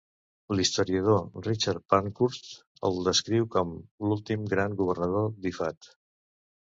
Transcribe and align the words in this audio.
L'historiador 0.59 1.43
Richard 1.47 1.83
Pankhurst 1.93 2.49
el 2.91 2.97
descriu 3.09 3.47
com 3.57 3.75
l'últim 4.07 4.49
gran 4.55 4.77
governant 4.81 5.33
d'Ifat. 5.45 5.93